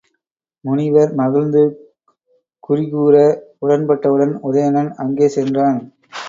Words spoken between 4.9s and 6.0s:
அங்கே சென்றான்.